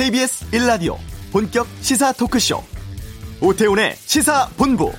[0.00, 0.96] KBS 1라디오
[1.30, 2.62] 본격 시사 토크쇼
[3.42, 4.90] 오태훈의 시사본부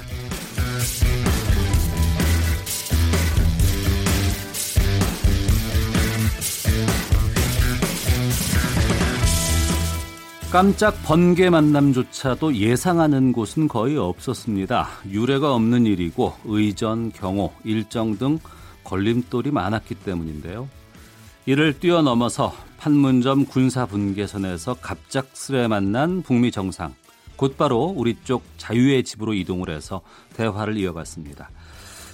[10.51, 14.87] 깜짝 번개 만남조차도 예상하는 곳은 거의 없었습니다.
[15.09, 18.37] 유례가 없는 일이고 의전, 경호, 일정 등
[18.83, 20.69] 걸림돌이 많았기 때문인데요.
[21.47, 26.95] 이를 뛰어넘어서 판문점 군사분계선에서 갑작스레 만난 북미 정상.
[27.35, 30.01] 곧바로 우리 쪽 자유의 집으로 이동을 해서
[30.33, 31.51] 대화를 이어갔습니다.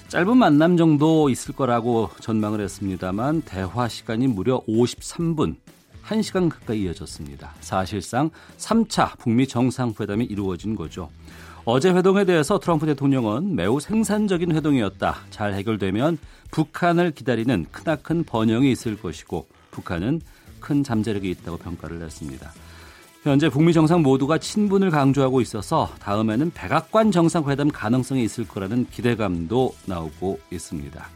[0.10, 5.56] 짧은 만남 정도 있을 거라고 전망을 했습니다만 대화 시간이 무려 53분,
[6.06, 7.54] 1시간 가까이 이어졌습니다.
[7.62, 11.10] 사실상 3차 북미 정상회담이 이루어진 거죠.
[11.64, 15.16] 어제 회동에 대해서 트럼프 대통령은 매우 생산적인 회동이었다.
[15.30, 16.18] 잘 해결되면
[16.52, 20.20] 북한을 기다리는 크나큰 번영이 있을 것이고 북한은
[20.60, 22.52] 큰 잠재력이 있다고 평가를 했습니다.
[23.24, 30.40] 현재 북미 정상 모두가 친분을 강조하고 있어서 다음에는 백악관 정상회담 가능성이 있을 거라는 기대감도 나오고
[30.52, 31.08] 있습니다.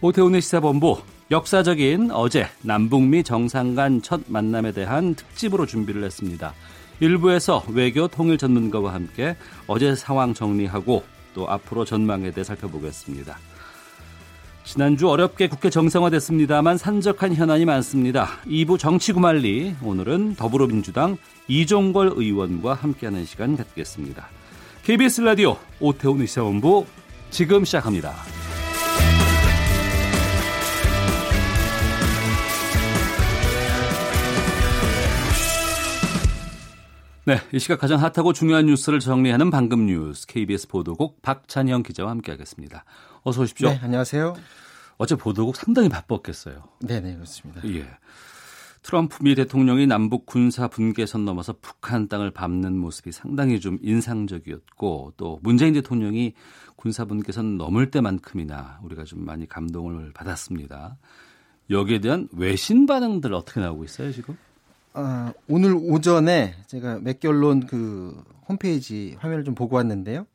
[0.00, 0.98] 오태훈의 시사본부
[1.30, 6.54] 역사적인 어제 남북미 정상 간 첫 만남에 대한 특집으로 준비를 했습니다.
[7.00, 13.38] 일부에서 외교 통일 전문가와 함께 어제 상황 정리하고 또 앞으로 전망에 대해 살펴보겠습니다.
[14.68, 18.28] 지난주 어렵게 국회 정상화됐습니다만 산적한 현안이 많습니다.
[18.44, 21.16] 2부 정치구말리 오늘은 더불어민주당
[21.48, 24.28] 이종걸 의원과 함께하는 시간 갖겠습니다.
[24.84, 26.84] KBS 라디오 오태훈 의사본부
[27.30, 28.12] 지금 시작합니다.
[37.24, 42.84] 네, 이 시각 가장 핫하고 중요한 뉴스를 정리하는 방금 뉴스 KBS 보도국 박찬영 기자와 함께하겠습니다.
[43.22, 43.70] 어서 오십시오.
[43.70, 44.34] 네, 안녕하세요.
[44.96, 46.64] 어제 보도국 상당히 바빴겠어요.
[46.80, 47.62] 네, 네, 그렇습니다.
[47.68, 47.86] 예.
[48.82, 55.40] 트럼프 미 대통령이 남북 군사 분계선 넘어서 북한 땅을 밟는 모습이 상당히 좀 인상적이었고 또
[55.42, 56.34] 문재인 대통령이
[56.76, 60.96] 군사 분계선 넘을 때만큼이나 우리가 좀 많이 감동을 받았습니다.
[61.70, 64.38] 여기에 대한 외신 반응들 어떻게 나오고 있어요 지금?
[64.94, 70.26] 아, 오늘 오전에 제가 맥결론 그 홈페이지 화면을 좀 보고 왔는데요.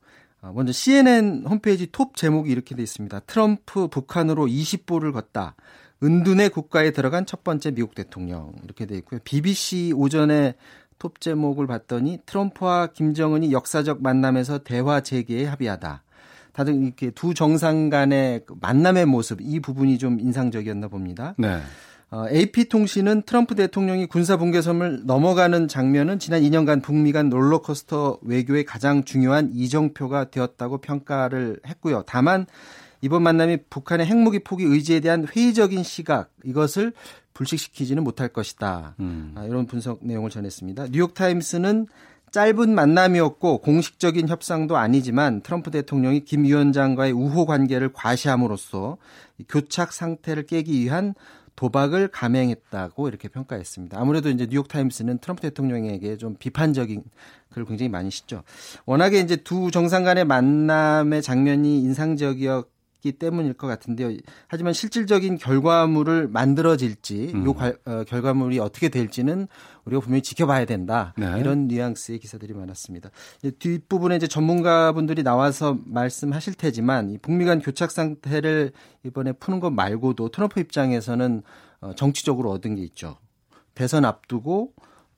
[0.43, 3.21] 아, 먼저 CNN 홈페이지 톱 제목이 이렇게 돼 있습니다.
[3.21, 5.55] 트럼프 북한으로 20보를 걷다.
[6.03, 9.21] 은둔의 국가에 들어간 첫 번째 미국 대통령 이렇게 돼 있고요.
[9.23, 10.55] BBC 오전에
[10.99, 16.03] 톱 제목을 봤더니 트럼프와 김정은이 역사적 만남에서 대화 재개에 합의하다.
[16.51, 21.35] 다들 이렇게 두 정상 간의 그 만남의 모습 이 부분이 좀 인상적이었나 봅니다.
[21.37, 21.61] 네.
[22.13, 29.03] 어, AP통신은 트럼프 대통령이 군사 분계선을 넘어가는 장면은 지난 2년간 북미 간 롤러코스터 외교의 가장
[29.03, 32.03] 중요한 이정표가 되었다고 평가를 했고요.
[32.05, 32.45] 다만
[33.01, 36.93] 이번 만남이 북한의 핵무기 포기 의지에 대한 회의적인 시각 이것을
[37.33, 38.93] 불식시키지는 못할 것이다.
[38.99, 39.33] 음.
[39.33, 40.89] 아, 이런 분석 내용을 전했습니다.
[40.91, 41.87] 뉴욕타임스는
[42.29, 48.97] 짧은 만남이었고 공식적인 협상도 아니지만 트럼프 대통령이 김 위원장과의 우호 관계를 과시함으로써
[49.49, 51.15] 교착 상태를 깨기 위한
[51.55, 53.99] 도박을 감행했다고 이렇게 평가했습니다.
[53.99, 57.03] 아무래도 이제 뉴욕 타임스는 트럼프 대통령에게 좀 비판적인
[57.51, 58.43] 글을 굉장히 많이 씻죠.
[58.85, 62.72] 워낙에 이제 두 정상 간의 만남의 장면이 인상적이었
[63.03, 64.17] 있기 때문일 것 같은데요.
[64.47, 67.45] 하지만 실질적인 결과물을 만들어질지 음.
[67.45, 67.55] 요
[67.85, 69.47] 어, 결과물이 어떻게 될지는
[69.83, 71.13] 우리가 분명히 지켜봐야 된다.
[71.17, 71.39] 네.
[71.39, 73.09] 이런 뉘앙스의 기사들이 많았습니다.
[73.59, 78.71] 뒷부분에 이제 전문가분들이 나와서 말씀하실 테지만 이 북미 간 교착 상태를
[79.03, 81.43] 이번에 푸는 것 말고도 트럼프 입장에서는
[81.81, 83.17] 어, 정치적으로 얻은 게 있죠.
[83.75, 84.71] 대선 앞두고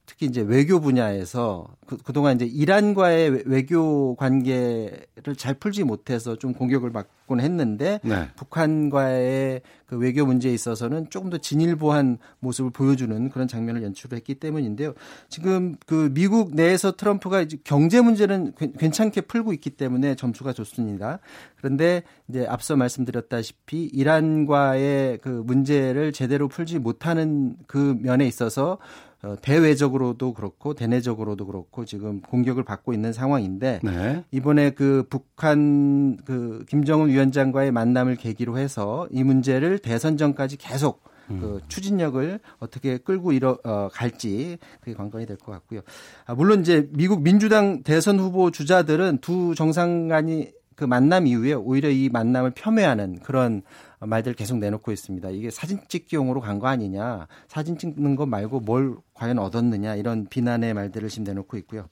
[0.06, 6.92] 특히 이제 외교 분야에서 그, 그동안 이제 이란과의 외교 관계를 잘 풀지 못해서 좀 공격을
[6.92, 8.28] 받곤 했는데 네.
[8.36, 14.94] 북한과의 그 외교 문제에 있어서는 조금 더 진일보한 모습을 보여주는 그런 장면을 연출을 했기 때문인데요.
[15.30, 21.20] 지금 그 미국 내에서 트럼프가 이제 경제 문제는 괜찮게 풀고 있기 때문에 점수가 좋습니다.
[21.58, 28.80] 그런데 이제 앞서 말씀드렸다시피 이란과의 그 문제를 제대로 풀지 못하는 그 면에 있어서 어,
[29.42, 34.24] 대외적으로도 그렇고 대내적으로도 그렇고 지금 공격을 받고 있는 상황인데 네.
[34.32, 41.40] 이번에 그 북한 그 김정은 위원장과의 만남을 계기로 해서 이 문제를 대선 전까지 계속 음.
[41.42, 45.82] 그 추진력을 어떻게 끌고 이어 어, 갈지 그게 관건이 될 것 같고요.
[46.26, 51.90] 아, 물론 이제 미국 민주당 대선 후보 주자들은 두 정상 간이 그 만남 이후에 오히려
[51.90, 53.62] 이 만남을 폄훼하는 그런
[54.06, 55.30] 말들 계속 내놓고 있습니다.
[55.30, 60.74] 이게 사진 찍기용으로 간 거 아니냐, 사진 찍는 거 말고 뭘 과연 얻었느냐 이런 비난의
[60.74, 61.88] 말들을 지금 내놓고 있고요.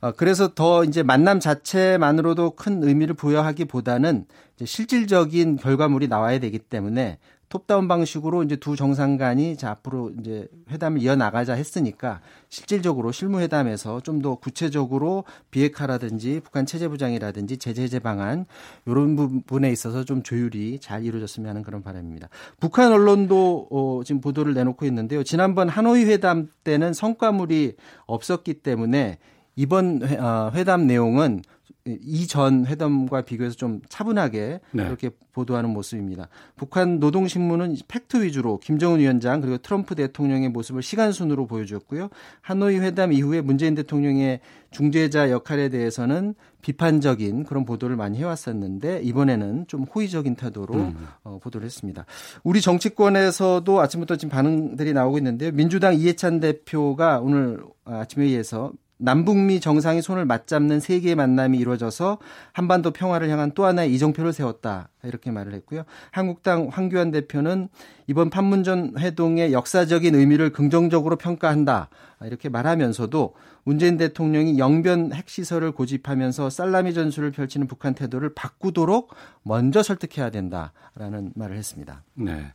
[0.00, 4.26] 어, 그래서 더 이제 만남 자체만으로도 큰 의미를 부여하기보다는
[4.56, 7.18] 이제 실질적인 결과물이 나와야 되기 때문에
[7.48, 13.40] 톱다운 방식으로 이제 두 정상 간이 자 앞으로 이제 회담을 이어 나가자 했으니까 실질적으로 실무
[13.40, 18.46] 회담에서 좀 더 구체적으로 비핵화라든지 북한 체제 부장이라든지 제재 해제 방안
[18.86, 22.28] 이런 부분에 있어서 좀 조율이 잘 이루어졌으면 하는 그런 바람입니다.
[22.58, 25.22] 북한 언론도 어, 지금 보도를 내놓고 있는데요.
[25.24, 27.74] 지난번 하노이 회담 때는 성과물이
[28.06, 29.18] 없었기 때문에
[29.56, 31.42] 이번 회, 어, 회담 내용은
[31.86, 34.82] 이전 회담과 비교해서 좀 차분하게 네.
[34.84, 36.28] 이렇게 보도하는 모습입니다.
[36.56, 42.08] 북한 노동신문은 팩트 위주로 김정은 위원장 그리고 트럼프 대통령의 모습을 시간 순으로 보여주었고요.
[42.40, 44.40] 하노이 회담 이후에 문재인 대통령의
[44.70, 51.06] 중재자 역할에 대해서는 비판적인 그런 보도를 많이 해왔었는데 이번에는 좀 호의적인 태도로 음.
[51.22, 52.06] 어, 보도를 했습니다.
[52.42, 55.52] 우리 정치권에서도 아침부터 지금 반응들이 나오고 있는데요.
[55.52, 62.18] 민주당 이해찬 대표가 오늘 아침 회의에서 남북미 정상이 손을 맞잡는 세계의 만남이 이루어져서
[62.52, 64.88] 한반도 평화를 향한 또 하나의 이정표를 세웠다.
[65.02, 65.84] 이렇게 말을 했고요.
[66.10, 67.68] 한국당 황교안 대표는
[68.06, 71.88] 이번 판문점 회동의 역사적인 의미를 긍정적으로 평가한다.
[72.22, 80.30] 이렇게 말하면서도 문재인 대통령이 영변 핵시설을 고집하면서 살라미 전술을 펼치는 북한 태도를 바꾸도록 먼저 설득해야
[80.30, 82.02] 된다라는 말을 했습니다.
[82.14, 82.52] 네.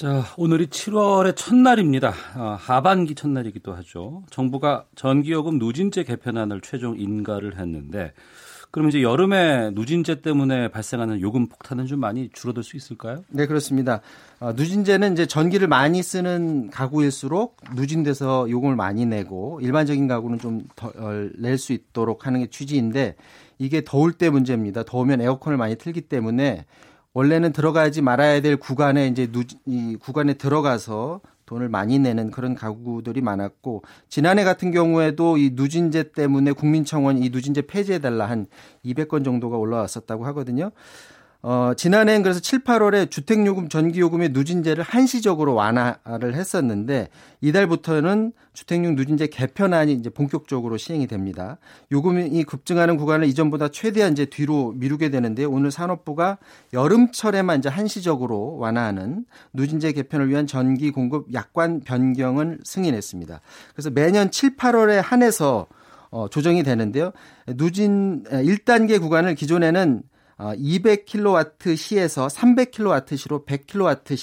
[0.00, 2.14] 자, 오늘이 7월의 첫날입니다.
[2.32, 4.22] 아, 하반기 첫날이기도 하죠.
[4.30, 8.14] 정부가 전기요금 누진제 개편안을 최종 인가를 했는데
[8.70, 13.24] 그럼 이제 여름에 누진제 때문에 발생하는 요금 폭탄은 좀 많이 줄어들 수 있을까요?
[13.28, 14.00] 네, 그렇습니다.
[14.38, 21.32] 어, 누진제는 이제 전기를 많이 쓰는 가구일수록 누진돼서 요금을 많이 내고 일반적인 가구는 좀 덜
[21.36, 23.16] 낼 수 있도록 하는 게 취지인데
[23.58, 24.82] 이게 더울 때 문제입니다.
[24.82, 26.64] 더우면 에어컨을 많이 틀기 때문에
[27.12, 33.20] 원래는 들어가지 말아야 될 구간에 이제 누, 이 구간에 들어가서 돈을 많이 내는 그런 가구들이
[33.22, 38.46] 많았고 지난해 같은 경우에도 이 누진제 때문에 국민청원이 이 누진제 폐지해달라 한
[38.84, 40.70] 200건 정도가 올라왔었다고 하거든요.
[41.42, 47.08] 어, 지난해엔 그래서 7, 8월에 주택요금, 전기요금의 누진제를 한시적으로 완화를 했었는데
[47.40, 51.56] 이달부터는 주택용 누진제 개편안이 이제 본격적으로 시행이 됩니다.
[51.92, 55.50] 요금이 급증하는 구간을 이전보다 최대한 이제 뒤로 미루게 되는데요.
[55.50, 56.36] 오늘 산업부가
[56.74, 63.40] 여름철에만 이제 한시적으로 완화하는 누진제 개편을 위한 전기 공급 약관 변경을 승인했습니다.
[63.72, 65.68] 그래서 매년 7, 8월에 한해서
[66.10, 67.12] 어, 조정이 되는데요.
[67.46, 70.02] 누진 1단계 구간을 기존에는
[70.40, 74.16] 200kW 시에서 300kW 시로 100kW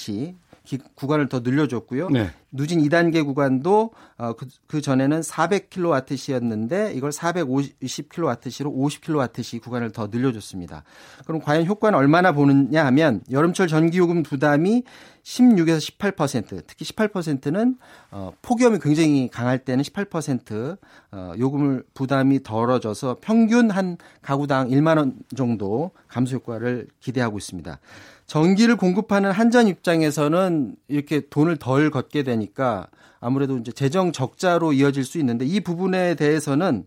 [0.68, 2.10] 시 구간을 더 늘려줬고요.
[2.10, 2.30] 네.
[2.52, 10.84] 누진 2단계 구간도 어, 그, 그 전에는 400kW시였는데 이걸 450kW시로 50kW시 구간을 더 늘려줬습니다.
[11.24, 14.82] 그럼 과연 효과는 얼마나 보느냐 하면 여름철 전기요금 부담이
[15.22, 17.78] 16에서 18% 특히 18%는
[18.10, 20.76] 어, 폭염이 굉장히 강할 때는 18%
[21.12, 27.78] 어, 요금을 부담이 덜어져서 평균 한 가구당 1만 원 정도 감소 효과를 기대하고 있습니다.
[28.28, 32.86] 전기를 공급하는 한전 입장에서는 이렇게 돈을 덜 걷게 되니까
[33.20, 36.84] 아무래도 이제 재정 적자로 이어질 수 있는데 이 부분에 대해서는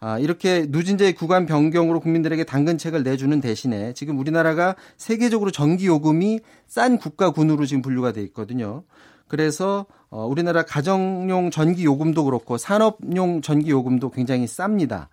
[0.00, 6.98] 아, 이렇게 누진제 구간 변경으로 국민들에게 당근책을 내주는 대신에 지금 우리나라가 세계적으로 전기 요금이 싼
[6.98, 8.84] 국가군으로 지금 분류가 돼 있거든요.
[9.26, 15.06] 그래서 어, 우리나라 가정용 전기 요금도 그렇고 산업용 전기 요금도 굉장히 쌉니다.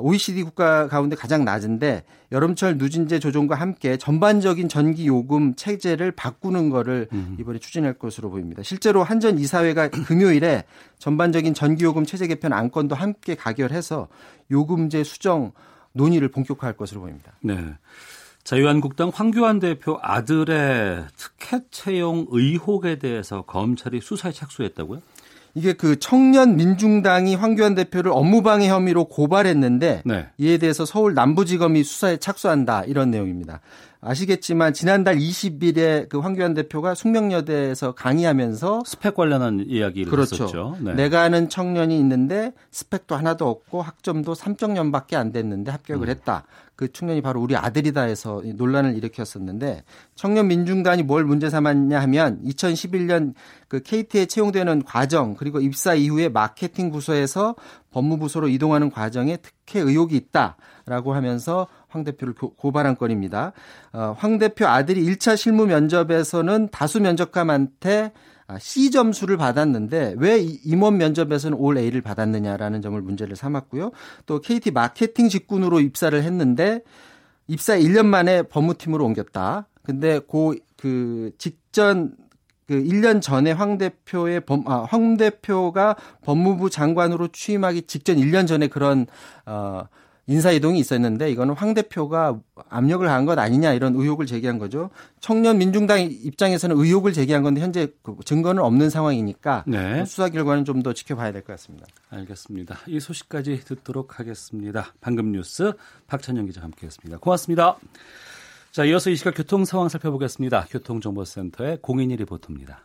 [0.00, 6.70] OECD 아, 국가 가운데 가장 낮은데 여름철 누진제 조정과 함께 전반적인 전기 요금 체제를 바꾸는
[6.70, 7.08] 거를
[7.38, 8.62] 이번에 추진할 것으로 보입니다.
[8.62, 10.64] 실제로 한전 이사회가 금요일에
[10.98, 14.08] 전반적인 전기 요금 체제 개편 안건도 함께 가결해서
[14.50, 15.52] 요금제 수정
[15.92, 17.32] 논의를 본격화할 것으로 보입니다.
[17.40, 17.58] 네.
[18.44, 25.02] 자유한국당 황교안 대표 아들의 특혜 채용 의혹에 대해서 검찰이 수사에 착수했다고요?
[25.58, 30.26] 이게 그 청년 민중당이 황교안 대표를 업무방해 혐의로 고발했는데 네.
[30.38, 33.60] 이에 대해서 서울 남부지검이 수사에 착수한다 이런 내용입니다.
[34.00, 40.44] 아시겠지만 지난달 20일에 그 황교안 대표가 숙명여대에서 강의하면서 스펙 관련한 이야기를 그렇죠.
[40.44, 40.76] 했었죠.
[40.80, 40.94] 네.
[40.94, 46.10] 내가 아는 청년이 있는데 스펙도 하나도 없고 학점도 3.0밖에 안 됐는데 합격을 음.
[46.10, 46.44] 했다.
[46.76, 49.82] 그 청년이 바로 우리 아들이다 해서 논란을 일으켰었는데
[50.14, 53.34] 청년 민중단이 뭘 문제 삼았냐 하면 2011년
[53.66, 57.56] 그 KT에 채용되는 과정 그리고 입사 이후에 마케팅 부서에서
[57.90, 63.52] 법무부서로 이동하는 과정에 특혜 의혹이 있다라고 하면서 황 대표를 고발한 건입니다.
[63.92, 68.12] 어, 황 대표 아들이 1차 실무 면접에서는 다수 면접관한테
[68.46, 73.92] 아, C 점수를 받았는데 왜 임원 면접에서는 올 A를 받았느냐라는 점을 문제를 삼았고요.
[74.24, 76.80] 또 KT 마케팅 직군으로 입사를 했는데
[77.46, 79.68] 입사 1년 만에 법무팀으로 옮겼다.
[79.82, 82.14] 근데 그, 그 직전
[82.66, 88.68] 그 1년 전에 황 대표의 범, 아, 황 대표가 법무부 장관으로 취임하기 직전 1년 전에
[88.68, 89.06] 그런
[89.46, 89.84] 어
[90.28, 94.90] 인사 이동이 있었는데 이거는 황 대표가 압력을 한것 아니냐 이런 의혹을 제기한 거죠.
[95.20, 100.04] 청년 민중당 입장에서는 의혹을 제기한 건데 현재 그 증거는 없는 상황이니까 네.
[100.04, 101.86] 수사 결과는 좀 더 지켜봐야 될 것 같습니다.
[102.10, 102.78] 알겠습니다.
[102.86, 104.94] 이 소식까지 듣도록 하겠습니다.
[105.00, 105.72] 방금 뉴스
[106.06, 107.18] 박찬영 기자 함께했습니다.
[107.18, 107.78] 고맙습니다.
[108.70, 110.66] 자, 이어서 이 시각 교통 상황 살펴보겠습니다.
[110.70, 112.82] 교통정보센터의 공인이 리포터입니다.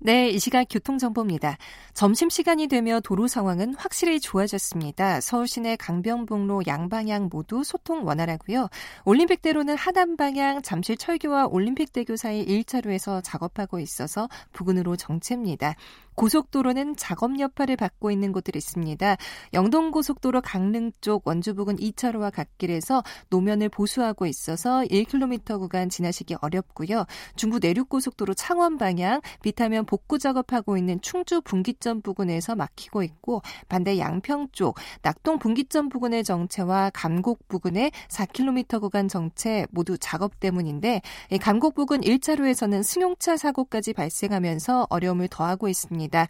[0.00, 1.58] 네, 이 시각 교통정보입니다.
[1.92, 5.20] 점심시간이 되며 도로 상황은 확실히 좋아졌습니다.
[5.20, 8.68] 서울 시내 강변북로 양방향 모두 소통 원활하고요.
[9.04, 15.74] 올림픽대로는 하남방향 잠실 철교와 올림픽대교 사이 1차로에서 작업하고 있어서 부근으로 정체입니다.
[16.18, 19.16] 고속도로는 작업 여파를 받고 있는 곳들이 있습니다.
[19.54, 27.06] 영동고속도로 강릉 쪽 원주 부근 2차로와 갓길에서 노면을 보수하고 있어서 1km 구간 지나시기 어렵고요.
[27.36, 34.48] 중부 내륙고속도로 창원 방향 비타면 복구 작업하고 있는 충주 분기점 부근에서 막히고 있고 반대 양평
[34.50, 41.00] 쪽 낙동 분기점 부근의 정체와 감곡 부근의 4km 구간 정체 모두 작업 때문인데
[41.40, 46.07] 감곡 부근 1차로에서는 승용차 사고까지 발생하면서 어려움을 더하고 있습니다.
[46.08, 46.26] 있습니다.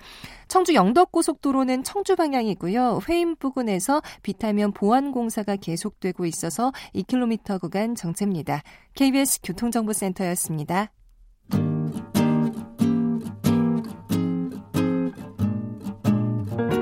[0.49, 3.01] 청주 영덕고속도로는 청주 방향이고요.
[3.09, 8.63] 회임 부근에서 비타면 보안 공사가 계속되고 있어서 2km 구간 정체입니다.
[8.95, 10.93] KBS 교통정보센터였습니다.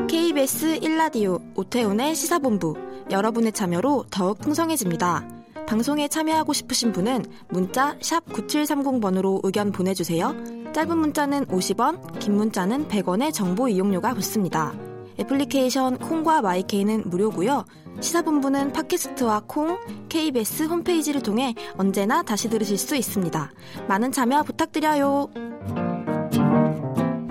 [0.09, 2.75] KBS 1라디오 오태훈의 시사본부
[3.11, 5.29] 여러분의 참여로 더욱 풍성해집니다.
[5.67, 10.56] 방송에 참여하고 싶으신 분은 문자 9730번으로 의견 보내주세요.
[10.77, 14.75] 짧은 문자는 50원, 긴 문자는 100원의 정보 이용료가 붙습니다.
[15.19, 17.65] 애플리케이션 콩과 마이케이는 무료고요.
[17.99, 19.79] 시사본부는 팟캐스트와 콩,
[20.11, 23.51] KBS 홈페이지를 통해 언제나 다시 들으실 수 있습니다.
[23.89, 25.31] 많은 참여 부탁드려요.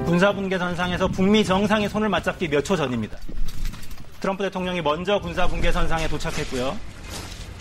[0.07, 3.15] 군사분계 선상에서 북미 정상의 손을 맞잡기 몇 초 전입니다.
[4.21, 6.75] 트럼프 대통령이 먼저 군사분계 선상에 도착했고요.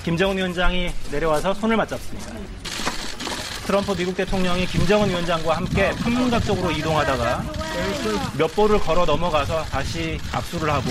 [0.02, 2.32] 김정은 위원장이 내려와서 손을 맞잡습니다.
[3.66, 7.44] 트럼프 미국 대통령이 김정은 위원장과 함께 판문각 쪽으로 이동하다가
[8.36, 10.90] 몇 보를 걸어 넘어가서 다시 악수를 하고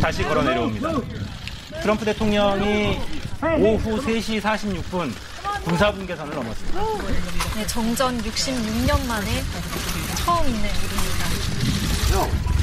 [0.00, 0.90] 다시 걸어 내려옵니다.
[1.82, 2.98] 트럼프 대통령이
[3.60, 5.12] 오후 3시 46분
[5.64, 6.80] 군사분계선을 넘었습니다.
[7.56, 9.42] 네, 정전 66년 만에
[10.16, 12.55] 처음 있는 일입니다.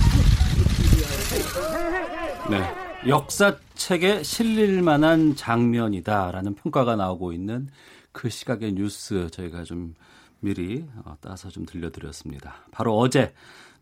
[2.50, 2.84] 네.
[3.08, 7.68] 역사책에 실릴 만한 장면이다라는 평가가 나오고 있는
[8.12, 9.96] 그 시각의 뉴스 저희가 좀
[10.40, 12.56] 미리 어, 따서 좀 들려드렸습니다.
[12.72, 13.34] 바로 어제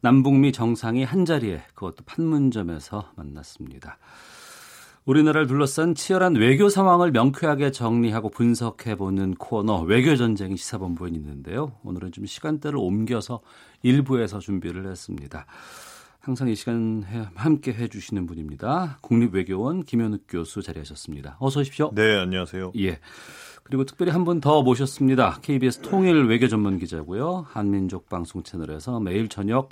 [0.01, 3.97] 남북미 정상이 한자리에 그것도 판문점에서 만났습니다.
[5.05, 11.73] 우리나라를 둘러싼 치열한 외교 상황을 명쾌하게 정리하고 분석해보는 코너 외교전쟁이 시사본부에 있는데요.
[11.83, 13.41] 오늘은 좀 시간대를 옮겨서
[13.81, 15.45] 일부에서 준비를 했습니다.
[16.21, 18.99] 항상 이 시간 함께 해주시는 분입니다.
[19.01, 21.37] 국립외교원 김현욱 교수 자리하셨습니다.
[21.39, 21.91] 어서 오십시오.
[21.95, 22.73] 네, 안녕하세요.
[22.77, 22.99] 예.
[23.63, 25.39] 그리고 특별히 한 분 더 모셨습니다.
[25.41, 27.47] KBS 통일 외교 전문 기자고요.
[27.49, 29.69] 한민족 방송 채널에서 매일 저녁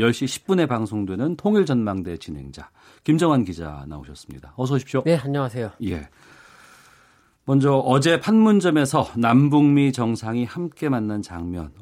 [0.00, 2.70] 10시 10분에 방송되는 통일 전망대 진행자
[3.04, 4.54] 김정환 기자 나오셨습니다.
[4.56, 5.02] 어서 오십시오.
[5.04, 5.70] 네, 안녕하세요.
[5.84, 6.08] 예.
[7.44, 11.72] 먼저 어제 판문점에서 남북미 정상이 함께 만난 장면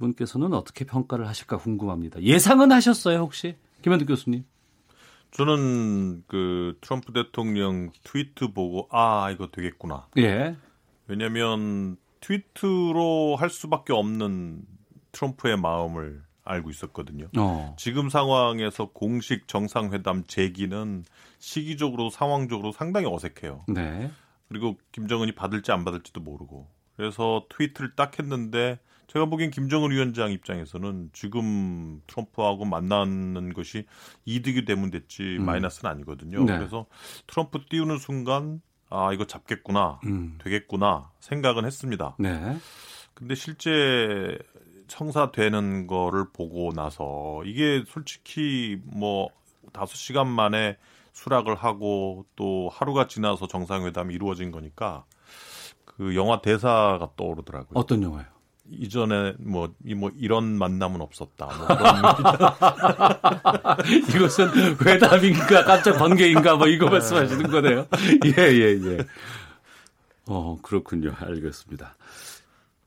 [0.00, 2.20] 분께서는 어떻게 평가를 하실까 궁금합니다.
[2.22, 3.56] 예상은 하셨어요, 혹시?
[3.82, 4.44] 김현득 교수님.
[5.30, 10.08] 저는 그 트럼프 대통령 트위트 보고 아, 이거 되겠구나.
[10.18, 10.56] 예.
[11.06, 14.62] 왜냐면 트위트로 할 수밖에 없는
[15.12, 17.28] 트럼프의 마음을 알고 있었거든요.
[17.38, 17.76] 어.
[17.78, 21.04] 지금 상황에서 공식 정상회담 제기는
[21.38, 23.64] 시기적으로 상황적으로 상당히 어색해요.
[23.68, 24.10] 네.
[24.48, 26.68] 그리고 김정은이 받을지 안 받을지도 모르고.
[26.96, 28.78] 그래서 트위트를 딱 했는데
[29.10, 33.84] 제가 보기엔 김정은 위원장 입장에서는 지금 트럼프하고 만나는 것이
[34.24, 35.46] 이득이 되면 됐지 음.
[35.46, 36.44] 마이너스는 아니거든요.
[36.44, 36.56] 네.
[36.56, 36.86] 그래서
[37.26, 40.38] 트럼프 띄우는 순간 아 이거 잡겠구나, 음.
[40.42, 42.14] 되겠구나 생각은 했습니다.
[42.20, 42.56] 네.
[43.14, 44.38] 근데 실제
[44.86, 49.28] 청사되는 거를 보고 나서 이게 솔직히 뭐
[49.72, 50.76] 다섯 시간 만에
[51.12, 55.04] 수락을 하고 또 하루가 지나서 정상회담이 이루어진 거니까
[55.84, 57.72] 그 영화 대사가 떠오르더라고요.
[57.74, 58.39] 어떤 영화요?
[58.70, 61.46] 이전에 뭐, 이, 뭐 이런 만남은 없었다.
[61.46, 61.66] 뭐
[64.14, 67.86] 이것은 회담인가 깜짝 번개인가 뭐 이거 말씀하시는 거네요.
[68.24, 68.98] 예, 예, 예.
[70.26, 71.14] 어, 그렇군요.
[71.18, 71.96] 알겠습니다.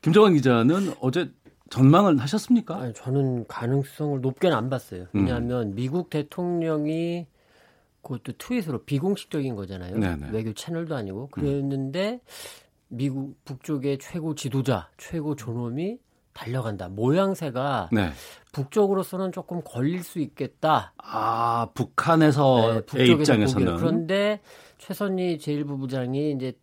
[0.02, 1.32] 김정환 기자는 어제
[1.70, 2.78] 전망을 하셨습니까?
[2.78, 5.08] 아니, 저는 가능성을 높게는 안 봤어요.
[5.12, 5.76] 왜냐하면 음.
[5.76, 7.26] 미국 대통령이
[8.04, 9.98] 그것도 트윗으로 비공식적인 거잖아요.
[9.98, 10.30] 네네.
[10.32, 12.20] 외교 채널도 아니고 그랬는데 음.
[12.94, 15.98] 미국 북쪽의 최고 지도자, 최고 존엄이
[16.34, 16.90] 달려간다.
[16.90, 18.12] 모양새가 네.
[18.52, 20.94] 북쪽으로서는 조금 걸릴 수 있겠다.
[20.98, 23.78] 아, 북한에서의 네, 입장에서는 보기에는.
[23.78, 24.42] 그런데
[24.78, 26.54] 최선희 제1부부장이 이제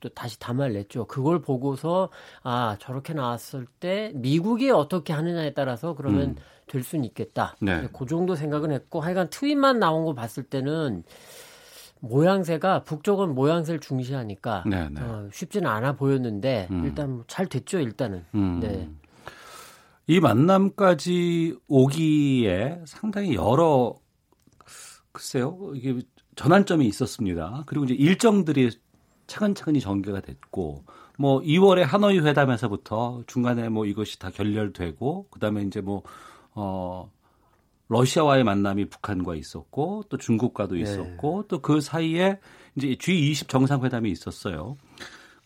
[0.00, 1.06] 또 다시 담화를 냈죠.
[1.06, 2.10] 그걸 보고서
[2.42, 6.36] 아 저렇게 나왔을 때 미국이 어떻게 하느냐에 따라서 그러면 음.
[6.66, 7.56] 될 수는 있겠다.
[7.60, 7.88] 네.
[7.92, 11.04] 그 정도 생각은 했고 하여간 트윗만 나온 거 봤을 때는
[12.00, 15.00] 모양새가 북쪽은 모양새를 중시하니까 네, 네.
[15.00, 16.84] 어, 쉽지는 않아 보였는데 음.
[16.84, 18.24] 일단 뭐잘 됐죠 일단은.
[18.34, 18.60] 음.
[18.60, 18.88] 네.
[20.06, 23.94] 이 만남까지 오기에 상당히 여러
[25.12, 26.00] 글쎄요 이게
[26.36, 27.64] 전환점이 있었습니다.
[27.66, 28.70] 그리고 이제 일정들이
[29.26, 30.84] 차근차근히 전개가 됐고
[31.18, 36.02] 뭐 2월에 하노이 회담에서부터 중간에 뭐 이것이 다 결렬되고 그다음에 이제 뭐
[36.60, 37.10] 어
[37.88, 40.82] 러시아와의 만남이 북한과 있었고 또 중국과도 네.
[40.82, 41.48] 있었고 네.
[41.48, 42.38] 또그 사이에
[42.76, 44.76] 이제 G20 정상회담이 있었어요.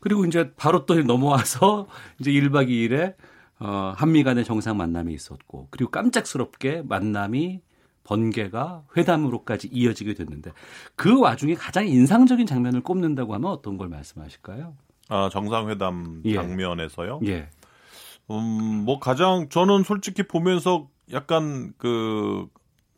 [0.01, 1.87] 그리고 이제 바로 또 넘어와서
[2.19, 3.15] 이제 1박 2일에
[3.61, 7.61] 어 한미 간의 정상 만남이 있었고 그리고 깜짝스럽게 만남이
[8.05, 10.51] 번개가 회담으로까지 이어지게 됐는데
[10.97, 14.75] 그 와중에 가장 인상적인 장면을 꼽는다고 하면 어떤 걸 말씀하실까요?
[15.09, 16.35] 아 정상회담 예.
[16.35, 17.21] 장면에서요.
[17.27, 17.49] 예.
[18.31, 22.47] 음, 뭐 가장 저는 솔직히 보면서 약간 그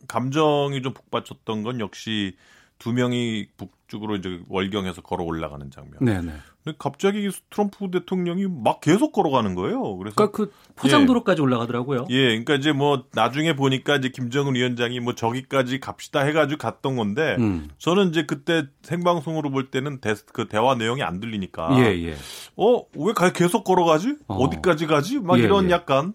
[0.09, 2.37] 감정이 좀 북받쳤던 건 역시
[2.79, 5.95] 두 명이 북쪽으로 이제 월경해서 걸어 올라가는 장면.
[6.01, 6.33] 네네.
[6.65, 9.97] 근데 갑자기 트럼프 대통령이 막 계속 걸어가는 거예요.
[9.97, 11.43] 그래서 그러니까 그 포장도로까지 예.
[11.43, 12.07] 올라가더라고요.
[12.11, 17.37] 예, 그러니까 이제 뭐 나중에 보니까 이제 김정은 위원장이 뭐 저기까지 갑시다 해가지고 갔던 건데
[17.39, 17.69] 음.
[17.79, 22.15] 저는 이제 그때 생방송으로 볼 때는 대, 그 대화 내용이 안 들리니까 예, 예.
[22.57, 24.17] 어 왜 계속 걸어가지?
[24.27, 24.51] 어.
[24.51, 25.19] 디까지 가지?
[25.21, 25.71] 막 예, 이런 예.
[25.71, 26.15] 약간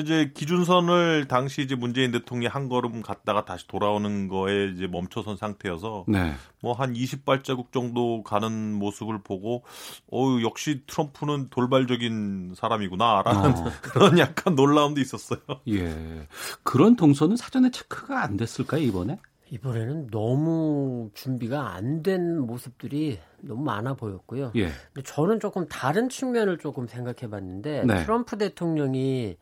[0.00, 6.04] 이제 기준선을 당시 이제 문재인 대통령이 한 걸음 갔다가 다시 돌아오는 거에 이제 멈춰선 상태여서
[6.08, 6.32] 네.
[6.62, 9.64] 뭐한 20발자국 정도 가는 모습을 보고
[10.10, 13.70] 어 역시 트럼프는 돌발적인 사람이구나라는 어.
[13.82, 15.40] 그런 약간 놀라움도 있었어요.
[15.68, 16.26] 예.
[16.62, 19.18] 그런 동선은 사전에 체크가 안 됐을까요, 이번에?
[19.50, 24.52] 이번에는 너무 준비가 안 된 모습들이 너무 많아 보였고요.
[24.56, 24.68] 예.
[24.92, 28.02] 근데 저는 조금 다른 측면을 조금 생각해 봤는데 네.
[28.02, 29.36] 트럼프 대통령이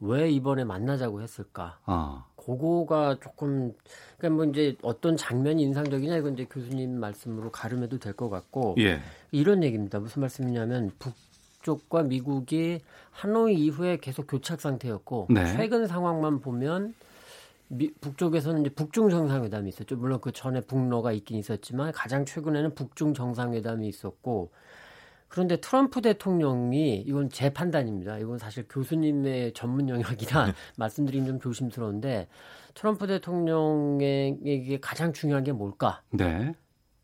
[0.00, 1.78] 왜 이번에 만나자고 했을까?
[1.86, 2.24] 아.
[2.36, 3.72] 그거가 조금
[4.18, 9.00] 그러니까 뭐 이제 어떤 장면이 인상적이냐 이건 이제 교수님 말씀으로 가름해도 될 것 같고 예.
[9.32, 9.98] 이런 얘기입니다.
[9.98, 12.80] 무슨 말씀이냐면 북쪽과 미국이
[13.10, 15.44] 하노이 이후에 계속 교착 상태였고 네.
[15.56, 16.94] 최근 상황만 보면
[17.68, 19.96] 미, 북쪽에서는 이제 북중 정상회담이 있었죠.
[19.96, 24.50] 물론 그 전에 북러가 있긴 있었지만 가장 최근에는 북중 정상회담이 있었고
[25.36, 28.16] 그런데 트럼프 대통령이 이건 제 판단입니다.
[28.16, 30.52] 이건 사실 교수님의 전문 영역이라 네.
[30.78, 32.26] 말씀드리면 좀 조심스러운데
[32.72, 36.00] 트럼프 대통령에게 가장 중요한 게 뭘까?
[36.08, 36.54] 네.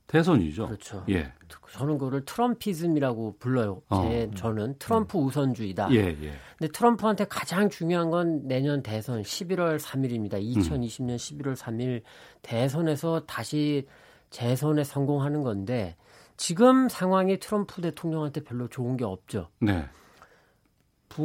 [0.06, 0.66] 대선이죠.
[0.66, 1.04] 그렇죠.
[1.10, 1.30] 예.
[1.72, 3.82] 저는 그거를 트럼피즘이라고 불러요.
[3.90, 4.34] 제 어.
[4.34, 5.24] 저는 트럼프 음.
[5.24, 5.92] 우선주의다.
[5.92, 6.32] 예, 예.
[6.56, 10.42] 근데 트럼프한테 가장 중요한 건 내년 대선 11월 3일입니다.
[10.42, 11.16] 2020년 음.
[11.16, 12.00] 11월 3일
[12.40, 13.86] 대선에서 다시
[14.30, 15.96] 재선에 성공하는 건데
[16.36, 19.48] 지금 상황이 트럼프 대통령한테 별로 좋은 게 없죠.
[19.60, 19.84] 네.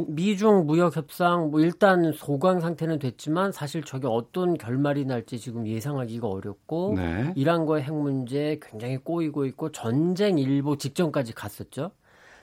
[0.06, 6.28] 미중 무역 협상 뭐 일단 소강 상태는 됐지만 사실 저게 어떤 결말이 날지 지금 예상하기가
[6.28, 7.32] 어렵고 네.
[7.36, 11.92] 이란과의 핵 문제 굉장히 꼬이고 있고 전쟁 일보 직전까지 갔었죠.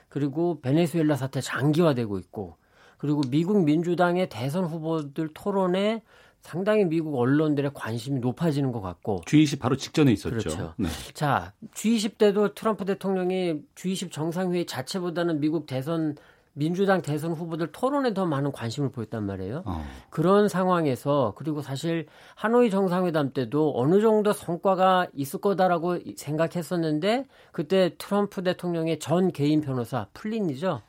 [0.08, 2.56] 그리고 베네수엘라 사태 장기화되고 있고
[2.98, 6.02] 그리고 미국 민주당의 대선 후보들 토론에
[6.46, 10.30] 상당히 미국 언론들의 관심이 높아지는 것 같고 G20 바로 직전에 있었죠.
[10.30, 10.74] 그렇죠.
[10.76, 10.88] 네.
[11.12, 16.14] 자, G20 때도 트럼프 대통령이 G20 정상회의 자체보다는 미국 대선
[16.52, 19.64] 민주당 대선 후보들 토론에 더 많은 관심을 보였단 말이에요.
[19.66, 19.84] 어.
[20.08, 22.06] 그런 상황에서 그리고 사실
[22.36, 30.06] 하노이 정상회담 때도 어느 정도 성과가 있을 거다라고 생각했었는데 그때 트럼프 대통령의 전 개인 변호사
[30.14, 30.80] 플린이죠.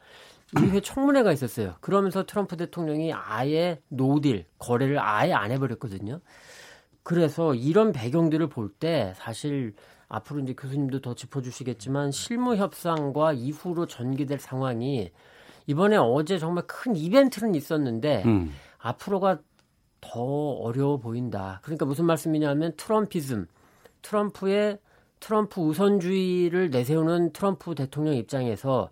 [0.55, 1.75] 의회 청문회가 있었어요.
[1.81, 6.21] 그러면서 트럼프 대통령이 아예 no deal 거래를 아예 안 해버렸거든요.
[7.03, 9.73] 그래서 이런 배경들을 볼 때 사실
[10.09, 15.11] 앞으로 이제 교수님도 더 짚어주시겠지만 실무 협상과 이후로 전개될 상황이
[15.67, 18.53] 이번에 어제 정말 큰 이벤트는 있었는데 음.
[18.77, 19.39] 앞으로가
[19.99, 21.59] 더 어려워 보인다.
[21.63, 23.47] 그러니까 무슨 말씀이냐면 트럼피즘,
[24.01, 24.79] 트럼프의
[25.19, 28.89] 트럼프 우선주의를 내세우는 트럼프 대통령 입장에서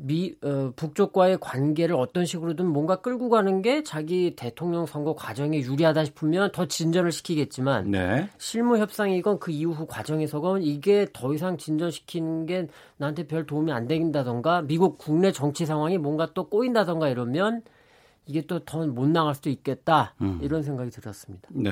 [0.00, 6.04] 미 어, 북쪽과의 관계를 어떤 식으로든 뭔가 끌고 가는 게 자기 대통령 선거 과정에 유리하다
[6.04, 8.28] 싶으면 더 진전을 시키겠지만 네.
[8.38, 14.62] 실무 협상이건 그 이후 과정에서건 이게 더 이상 진전시키는 게 나한테 별 도움이 안 된다던가
[14.62, 17.62] 미국 국내 정치 상황이 뭔가 또 꼬인다던가 이러면
[18.26, 20.38] 이게 또 더 못 나갈 수도 있겠다 음.
[20.42, 21.48] 이런 생각이 들었습니다.
[21.50, 21.70] 네.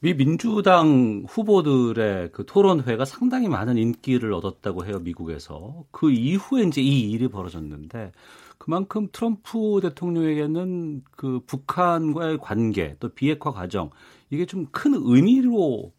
[0.00, 5.84] 미 민주당 후보들의 그 토론회가 상당히 많은 인기를 얻었다고 해요, 미국에서.
[5.90, 8.12] 그 이후에 이제 이 일이 벌어졌는데
[8.58, 13.90] 그만큼 트럼프 대통령에게는 그 북한과의 관계 또 비핵화 과정
[14.30, 15.92] 이게 좀 큰 의미로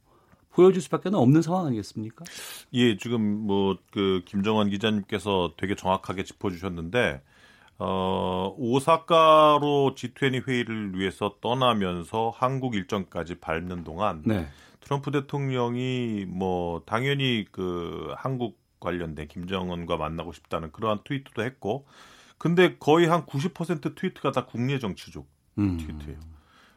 [0.51, 2.25] 보여줄 수밖에 없는 상황 아니겠습니까?
[2.73, 7.21] 예, 지금 뭐 그 김정환 기자님께서 되게 정확하게 짚어주셨는데
[7.79, 14.47] 어, 오사카로 G20 회의를 위해서 떠나면서 한국 일정까지 밟는 동안 네.
[14.81, 21.85] 트럼프 대통령이 뭐 당연히 그 한국 관련된 김정은과 만나고 싶다는 그러한 트위트도 했고
[22.37, 25.25] 근데 거의 한 90% 트위트가 다 국내 정치적
[25.57, 25.77] 음.
[25.77, 26.19] 트위트예요.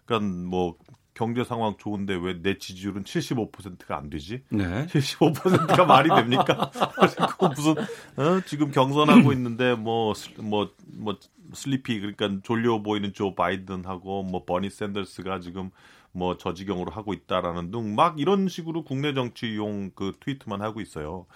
[0.04, 0.76] 그러니까 뭐
[1.14, 4.42] 경제 상황 좋은데 왜 내 지지율은 75%가 안 되지?
[4.50, 4.86] 네.
[4.86, 6.70] 75%가 말이 됩니까?
[7.38, 7.72] 그 무슨
[8.16, 8.40] 어?
[8.46, 11.18] 지금 경선하고 있는데 뭐뭐뭐 뭐, 뭐
[11.52, 15.70] 슬리피 그러니까 졸려 보이는 조 바이든하고 뭐 버니 샌더스가 지금
[16.12, 21.26] 뭐 저지경으로 하고 있다라는 등 막 이런 식으로 국내 정치용 그 트위트만 하고 있어요.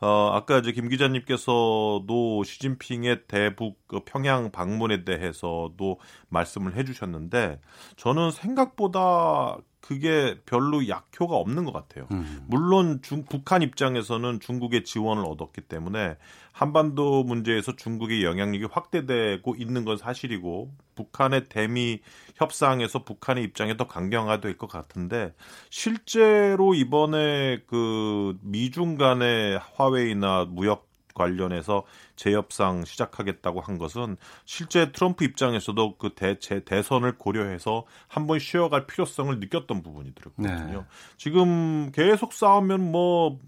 [0.00, 7.60] 어, 아까 이제 김 기자님께서도 시진핑의 대북 그 평양 방문에 대해서도 말씀을 해주셨는데
[7.96, 12.06] 저는 생각보다 그게 별로 약효가 없는 것 같아요.
[12.12, 12.44] 음.
[12.46, 16.16] 물론 중, 북한 입장에서는 중국의 지원을 얻었기 때문에
[16.52, 22.00] 한반도 문제에서 중국의 영향력이 확대되고 있는 건 사실이고 북한의 대미
[22.36, 25.32] 협상에서 북한의 입장이 더 강경화 될 것 같은데
[25.70, 30.89] 실제로 이번에 그 미중 간의 화웨이나 무역
[31.20, 31.84] 관련해서
[32.16, 39.38] 재협상 시작하겠다고 한 것은 실제 트럼프 입장에서도 그 대, 제, 대선을 고려해서 한번 쉬어갈 필요성을
[39.38, 40.80] 느꼈던 부분이 들었거든요.
[40.80, 40.86] 네.
[41.18, 43.38] 지금 계속 싸우면 뭐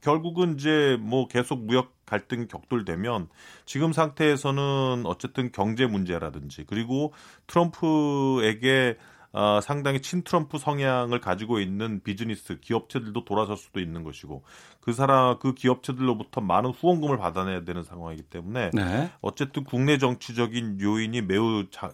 [0.00, 3.28] 결국은 이제 뭐 계속 무역 갈등이 격돌되면
[3.66, 7.12] 지금 상태에서는 어쨌든 경제 문제라든지 그리고
[7.48, 8.96] 트럼프에게
[9.32, 14.42] 어, 상당히 친트럼프 성향을 가지고 있는 비즈니스 기업체들도 돌아설 수도 있는 것이고
[14.80, 19.10] 그 사람 그 기업체들로부터 많은 후원금을 받아내야 되는 상황이기 때문에 네.
[19.20, 21.90] 어쨌든 국내 정치적인 요인이 매우 자,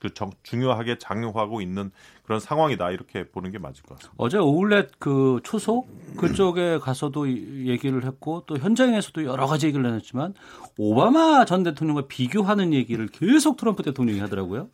[0.00, 1.90] 그 정, 중요하게 작용하고 있는
[2.24, 4.14] 그런 상황이다 이렇게 보는 게 맞을 것 같습니다.
[4.16, 10.34] 어제 오울렛 그 초소 그쪽에 가서도 얘기를 했고 또 현장에서도 여러 가지 얘기를 해냈지만
[10.78, 14.70] 오바마 전 대통령과 비교하는 얘기를 계속 트럼프 대통령이 하더라고요.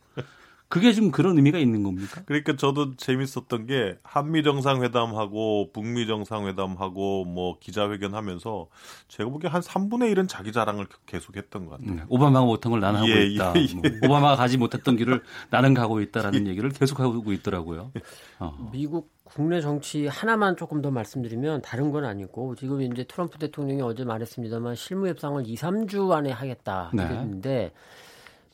[0.68, 2.22] 그게 좀 그런 의미가 있는 겁니까?
[2.26, 8.68] 그러니까 저도 재밌었던 게 한미 정상회담하고 북미 정상회담하고 뭐 기자회견하면서
[9.08, 11.96] 제가 보기에 한 3분의 1은 자기 자랑을 계속했던 것 같아요.
[11.96, 13.52] 네, 오바마가 못한 걸 나는 하고 예, 있다.
[13.56, 13.74] 예, 예.
[13.74, 16.50] 뭐, 오바마가 가지 못했던 길을 나는 가고 있다라는 예.
[16.50, 17.92] 얘기를 계속하고 있더라고요.
[18.40, 18.70] 어.
[18.72, 24.04] 미국 국내 정치 하나만 조금 더 말씀드리면 다른 건 아니고 지금 이제 트럼프 대통령이 어제
[24.04, 27.02] 말했습니다만 실무 협상을 2, 3주 안에 하겠다 네.
[27.04, 27.72] 했는데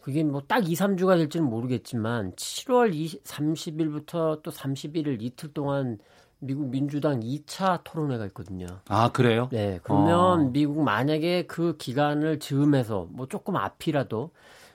[0.03, 5.99] 그게 뭐 딱 2, 3주가 될지는 모르겠지만 7월 20, 30일부터 또 31일 이틀 동안
[6.41, 8.67] 미국 민주당 2차 토론회가 있거든요.
[8.89, 9.49] 아, 그래요?
[9.53, 9.79] 네.
[9.85, 10.51] 그러면 어.
[10.51, 14.31] 미국 만약에 그 기간을 즈음해서 뭐 조금 앞이라도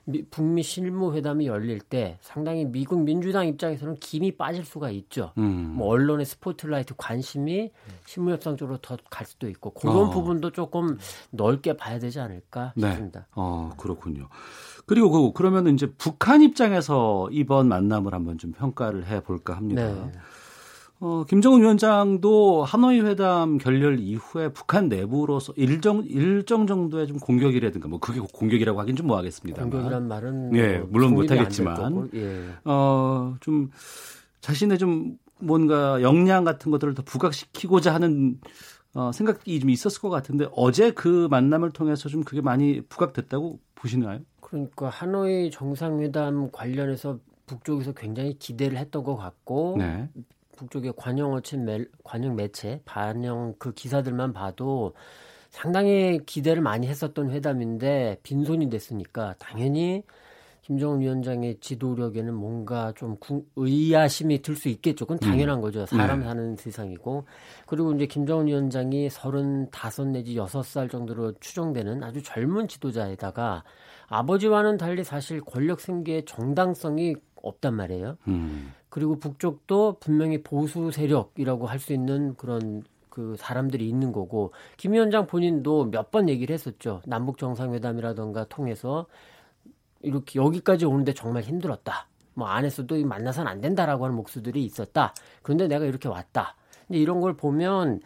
[0.09, 5.33] 미, 북미 실무회담이 열릴 때 상당히 미국 민주당 입장에서는 김이 빠질 수가 있죠.
[5.37, 5.73] 음.
[5.75, 7.71] 뭐 언론의 스포트라이트 관심이
[8.05, 10.09] 실무협상 쪽으로 더 갈 수도 있고 그런 어.
[10.09, 10.97] 부분도 조금
[11.31, 12.87] 넓게 봐야 되지 않을까 네.
[12.89, 13.19] 싶습니다.
[13.21, 13.25] 네.
[13.35, 14.29] 어, 그렇군요.
[14.85, 19.85] 그리고 그, 그러면 이제 북한 입장에서 이번 만남을 한번 좀 평가를 해 볼까 합니다.
[19.87, 20.11] 네.
[20.99, 27.99] 어, 김정은 위원장도 하노이 회담 결렬 이후에 북한 내부로서 일정 일정 정도의 좀 공격이라든가 뭐
[27.99, 29.61] 그게 공격이라고 하긴 좀 뭐하겠습니다.
[29.61, 32.49] 공격이란 말은 예 뭐 물론 못하겠지만 예.
[32.63, 33.69] 어좀
[34.41, 38.39] 자신의 좀 뭔가 역량 같은 것들을 더 부각시키고자 하는
[38.95, 44.21] 어, 생각이 좀 있었을 것 같은데 어제 그 만남을 통해서 좀 그게 많이 부각됐다고 보시나요?
[44.41, 50.09] 그러니까 하노이 정상회담 관련해서 북쪽에서 굉장히 기대를 했던 것 같고 네.
[50.57, 54.93] 북쪽의 관영 어친 관영 매체 반영 그 기사들만 봐도
[55.49, 60.03] 상당히 기대를 많이 했었던 회담인데 빈손이 됐으니까 당연히
[60.67, 63.15] 김정은 위원장의 지도력에는 뭔가 좀
[63.55, 65.05] 의아심이 들 수 있겠죠.
[65.05, 65.61] 그건 당연한 음.
[65.61, 65.85] 거죠.
[65.85, 66.25] 사람 네.
[66.25, 67.23] 사는 세상이고.
[67.65, 73.63] 그리고 이제 김정은 위원장이 35 내지 6살 정도로 추정되는 아주 젊은 지도자에다가
[74.07, 78.17] 아버지와는 달리 사실 권력 생계의 정당성이 없단 말이에요.
[78.27, 78.73] 음.
[78.89, 85.25] 그리고 북쪽도 분명히 보수 세력이라고 할 수 있는 그런 그 사람들이 있는 거고 김 위원장
[85.27, 87.01] 본인도 몇 번 얘기를 했었죠.
[87.05, 89.07] 남북 정상회담이라던가 통해서
[90.01, 92.07] 이렇게 여기까지 오는데 정말 힘들었다.
[92.35, 95.13] 뭐 안에서도 만나선 안 된다라고 하는 목소들이 있었다.
[95.41, 96.55] 그런데 내가 이렇게 왔다.
[96.87, 98.01] 근데 이런 걸 보면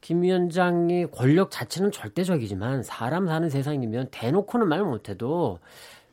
[0.00, 5.58] 김 위원장의 권력 자체는 절대적이지만 사람 사는 세상이면 대놓고는 말 못해도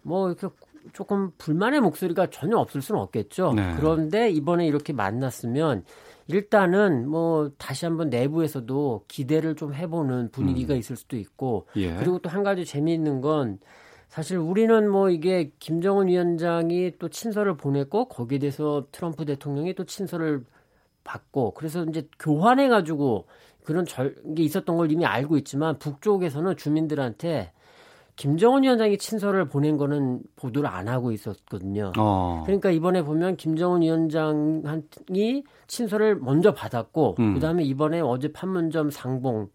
[0.01, 0.47] 뭐 이렇게
[0.93, 3.53] 조금 불만의 목소리가 전혀 없을 수는 없겠죠.
[3.53, 3.75] 네.
[3.77, 5.83] 그런데 이번에 이렇게 만났으면
[6.27, 10.79] 일단은 뭐 다시 한번 내부에서도 기대를 좀 해보는 분위기가 음.
[10.79, 11.95] 있을 수도 있고 예.
[11.95, 13.59] 그리고 또 한 가지 재미있는 건
[14.07, 20.43] 사실 우리는 뭐 이게 김정은 위원장이 또 친서를 보냈고 거기에 대해서 트럼프 대통령이 또 친서를
[21.03, 23.25] 받고 그래서 이제 교환해 가지고
[23.63, 27.51] 그런 절, 게 있었던 걸 이미 알고 있지만 북쪽에서는 주민들한테
[28.15, 31.93] 김정은 위원장이 친서를 보낸 거는 보도를 안 하고 있었거든요.
[31.97, 32.43] 어.
[32.45, 37.33] 그러니까 이번에 보면 김정은 위원장이 친서를 먼저 받았고 음.
[37.33, 39.49] 그다음에 이번에 어제 판문점 상봉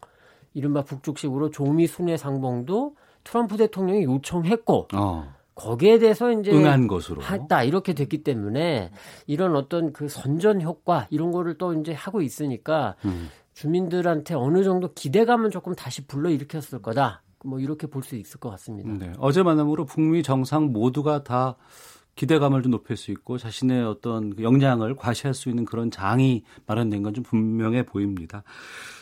[0.54, 5.34] 이른바 북쪽식으로 조미 순회 상봉도 트럼프 대통령이 요청했고 어.
[5.54, 8.90] 거기에 대해서 이제 응한 것으로 했다 이렇게 됐기 때문에
[9.26, 13.30] 이런 어떤 그 선전 효과 이런 거를 또 이제 하고 있으니까 음.
[13.54, 17.22] 주민들한테 어느 정도 기대감은 조금 다시 불러 일으켰을 거다.
[17.44, 18.90] 뭐 이렇게 볼 수 있을 것 같습니다.
[18.92, 19.12] 네.
[19.18, 21.56] 어제 만남으로 북미 정상 모두가 다
[22.14, 27.02] 기대감을 좀 높일 수 있고 자신의 어떤 그 역량을 과시할 수 있는 그런 장이 마련된
[27.02, 28.42] 건 좀 분명해 보입니다.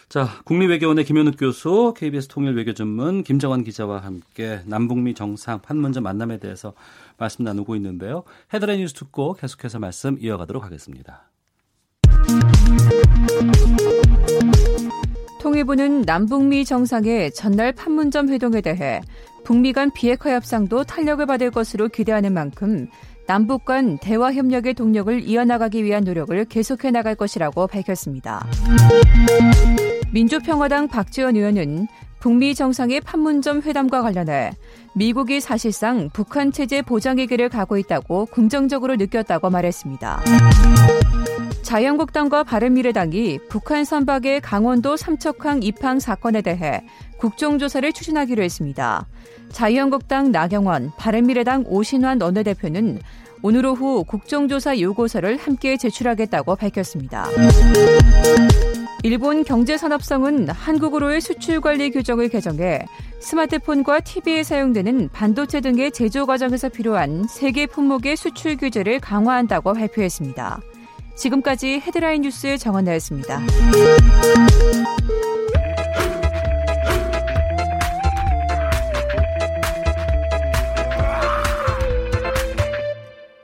[0.08, 6.38] 자, 국립외교원의 김현욱 교수, KBS 통일 외교 전문 김정환 기자와 함께 남북미 정상 판문점 만남에
[6.38, 6.74] 대해서
[7.16, 8.24] 말씀 나누고 있는데요.
[8.52, 11.30] 헤드라인 뉴스 듣고 계속해서 말씀 이어가도록 하겠습니다.
[15.44, 19.02] 통일부는 남북미 정상의 전날 판문점 회동에 대해
[19.44, 22.88] 북미 간 비핵화 협상도 탄력을 받을 것으로 기대하는 만큼
[23.26, 28.46] 남북 간 대화 협력의 동력을 이어나가기 위한 노력을 계속해 나갈 것이라고 밝혔습니다.
[30.14, 31.88] 민주평화당 박지원 의원은
[32.20, 34.52] 북미 정상의 판문점 회담과 관련해
[34.94, 40.22] 미국이 사실상 북한 체제 보장의 길을 가고 있다고 긍정적으로 느꼈다고 말했습니다.
[41.64, 46.84] 자유한국당과 바른미래당이 북한 선박의 강원도 삼척항 입항 사건에 대해
[47.16, 49.06] 국정조사를 추진하기로 했습니다.
[49.50, 53.00] 자유한국당 나경원, 바른미래당 오신환 원내대표는
[53.42, 57.26] 오늘 오후 국정조사 요구서를 함께 제출하겠다고 밝혔습니다.
[59.02, 62.84] 일본 경제산업성은 한국으로의 수출 관리 규정을 개정해
[63.20, 70.60] 스마트폰과 TV에 사용되는 반도체 등의 제조 과정에서 필요한 세계 품목의 수출 규제를 강화한다고 발표했습니다.
[71.16, 73.40] 지금까지 헤드라인 뉴스 정원나였습니다.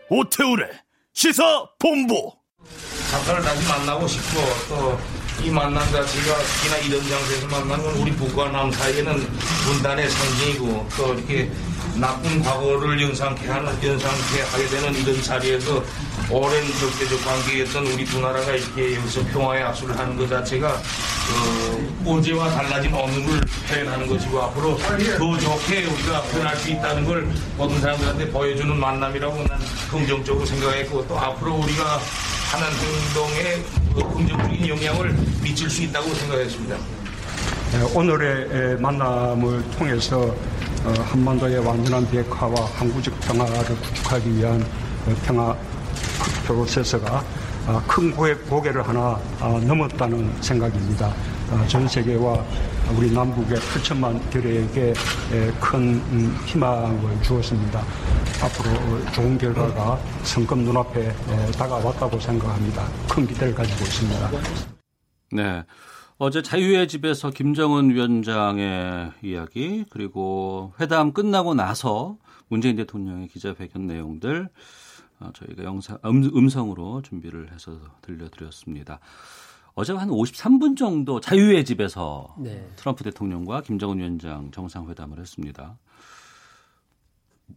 [0.09, 0.67] 오태우래
[1.13, 1.43] 시사
[1.79, 2.33] 본부.
[3.11, 8.71] 작가를 다시 만나고 싶고 또 이 만남 자체가 특히나 이런 장소에서 만나면 우리 북과 남
[8.71, 9.15] 사이에는
[9.65, 11.51] 분단의 상징이고 또 이렇게
[12.01, 15.85] 나쁜 과거를 연상케 하는 연상케 하게 되는 이런 자리에서
[16.31, 22.49] 오랜 적대적 관계였던 우리 두 나라가 이렇게 여기서 평화의 악수를 하는 것 자체가 어, 어제와
[22.51, 28.75] 달라진 어느을 표현하는 것이고 앞으로 더 좋게 우리가 표현할 수 있다는 걸 모든 사람들한테 보여주는
[28.75, 29.59] 만남이라고 난
[29.91, 32.01] 긍정적으로 생각했고 또 앞으로 우리가
[32.51, 33.63] 하는 행동에
[33.95, 36.77] 그 긍정적인 영향을 미칠 수 있다고 생각했습니다.
[37.73, 44.63] 네, 오늘의 만남을 통해서 어, 한반도의 완전한 비핵화와 항구적 평화를 구축하기 위한
[45.07, 45.57] 어, 평화
[46.47, 47.23] 프로세스가
[47.67, 51.15] 아, 큰 고개를 하나 아, 넘었다는 생각입니다.
[51.51, 52.43] 아, 전 세계와
[52.97, 54.95] 우리 남북의 8천만 결의에게
[55.61, 57.81] 큰 음, 희망을 주었습니다.
[58.43, 61.13] 앞으로 좋은 결과가 성급 눈앞에
[61.57, 62.85] 다가왔다고 생각합니다.
[63.09, 64.31] 큰 기대를 가지고 있습니다.
[65.33, 65.63] 네.
[66.23, 74.51] 어제 자유의 집에서 김정은 위원장의 이야기 그리고 회담 끝나고 나서 문재인 대통령의 기자회견 내용들
[75.21, 79.01] 어, 저희가 영상 음, 성으로 준비를 해서 들려드렸습니다.
[79.73, 82.71] 어제 한 53분 정도 자유의 집에서 네.
[82.77, 85.79] 트럼프 대통령과 김정은 위원장 정상회담을 했습니다.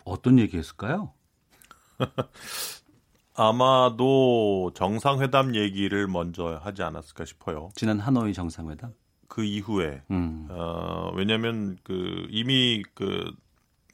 [0.05, 1.11] 어떤 얘기했을까요?
[3.35, 7.69] 아마도 정상회담 얘기를 먼저 하지 않았을까 싶어요.
[7.75, 8.93] 지난 하노이 정상회담?
[9.27, 10.47] 그 이후에 음.
[10.51, 13.33] 어, 왜냐하면 그 이미 그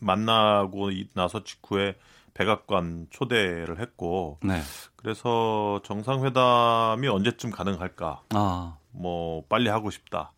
[0.02, 1.95] 만나고 나서 직후에
[2.34, 4.62] 백악관 초대를 했고 네.
[4.95, 8.23] 그래서 정상회담이 언제쯤 가능할까?
[8.34, 8.78] 아.
[8.91, 10.34] 뭐 빨리 하고 싶다.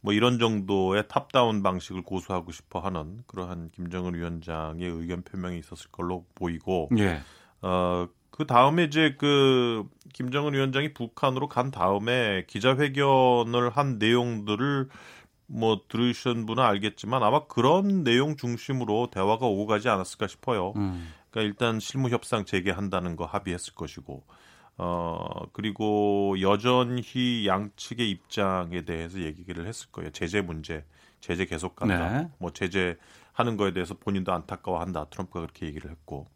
[0.00, 6.24] 뭐 이런 정도의 탑다운 방식을 고수하고 싶어 하는 그러한 김정은 위원장의 의견 표명이 있었을 걸로
[6.34, 7.20] 보이고 예.
[7.60, 8.06] 어
[8.38, 14.88] 그 다음에 이제 그 김정은 위원장이 북한으로 간 다음에 기자회견을 한 내용들을
[15.46, 20.72] 뭐 들으신 분은 알겠지만 아마 그런 내용 중심으로 대화가 오고 가지 않았을까 싶어요.
[20.76, 21.12] 음.
[21.30, 24.22] 그러니까 일단 실무 협상 재개한다는 거 합의했을 것이고
[24.76, 30.10] 어 그리고 여전히 양측의 입장에 대해서 얘기를 했을 거예요.
[30.12, 30.84] 제재 문제,
[31.18, 32.22] 제재 계속 간다.
[32.22, 32.28] 네.
[32.38, 32.98] 뭐 제재
[33.32, 35.06] 하는 거에 대해서 본인도 안타까워한다.
[35.06, 36.28] 트럼프가 그렇게 얘기를 했고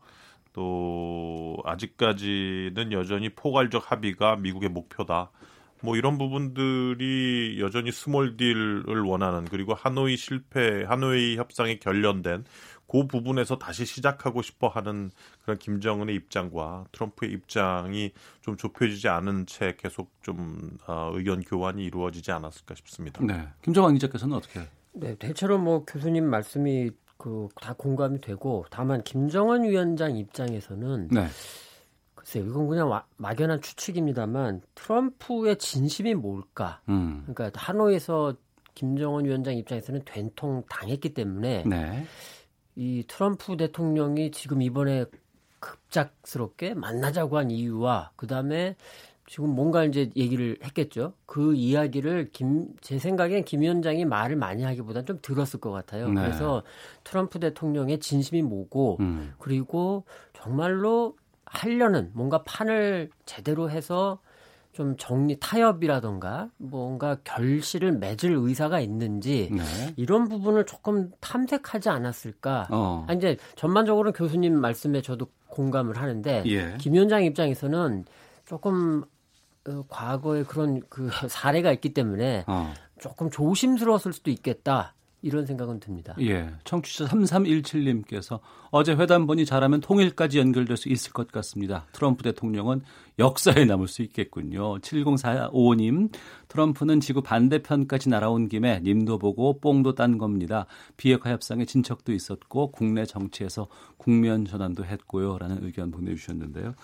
[0.53, 5.31] 또 아직까지는 여전히 포괄적 합의가 미국의 목표다.
[5.83, 12.45] 뭐 이런 부분들이 여전히 small deal을 원하는 그리고 하노이 실패, 하노이 협상에 결렬된
[12.87, 15.11] 그 부분에서 다시 시작하고 싶어 하는
[15.43, 18.13] 그런 김정은의 입장과 트럼프의 입장이
[18.43, 23.25] 좀 좁혀지지 않은 채 계속 좀 어, 의견 교환이 이루어지지 않았을까 싶습니다.
[23.25, 23.49] 네.
[23.63, 24.69] 김정환 기자께서는 어떻게?
[24.93, 26.91] 네, 대체로 뭐 교수님 말씀이
[27.23, 31.27] 그 다 공감이 되고 다만 김정은 위원장 입장에서는 네.
[32.17, 36.81] 글쎄요, 이건 그냥 와, 막연한 추측입니다만 트럼프의 진심이 뭘까?
[36.89, 37.25] 음.
[37.27, 38.35] 그러니까 하노이에서
[38.75, 42.07] 김정은 위원장 입장에서는 된통 당했기 때문에 네.
[42.75, 45.05] 이 트럼프 대통령이 지금 이번에
[45.61, 48.77] 급작스럽게 만나자고 한 이유와 그 다음에
[49.33, 51.15] 지금 뭔가 이제 얘기를 했겠죠.
[51.25, 56.11] 그 이야기를 김, 제 생각엔 김 위원장이 말을 많이 하기보다는 좀 들었을 것 같아요.
[56.11, 56.21] 네.
[56.21, 56.63] 그래서
[57.03, 59.33] 트럼프 대통령의 진심이 뭐고, 음.
[59.39, 61.17] 그리고 정말로
[61.47, 64.19] 하려는 뭔가 판을 제대로 해서
[64.73, 69.63] 좀 정리 타협이라던가 뭔가 결실을 맺을 의사가 있는지 네.
[69.97, 72.69] 이런 부분을 조금 탐색하지 않았을까.
[72.71, 73.07] 어.
[73.09, 76.77] 아, 이제 전반적으로 교수님 말씀에 저도 공감을 하는데 예.
[76.79, 78.05] 김 위원장 입장에서는
[78.45, 79.05] 조금
[79.69, 82.75] 어, 과거에 그런 그 사례가 있기 때문에 어.
[82.99, 84.95] 조금 조심스러웠을 수도 있겠다.
[85.23, 86.15] 이런 생각은 듭니다.
[86.21, 86.51] 예.
[86.65, 91.87] 청취자 3317님께서 어제 회담본이 잘하면 통일까지 연결될 수 있을 것 같습니다.
[91.93, 92.83] 트럼프 대통령은
[93.21, 94.79] 역사에 남을 수 있겠군요.
[94.79, 96.13] 70455님,
[96.49, 100.67] 트럼프는 지구 반대편까지 날아온 김에 님도 보고 뽕도 딴 겁니다.
[100.97, 105.39] 비핵화 협상에 진척도 있었고 국내 정치에서 국면 전환도 했고요.
[105.39, 106.75] 라는 의견 보내주셨는데요.